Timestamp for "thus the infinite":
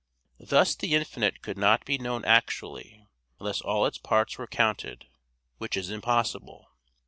0.39-1.43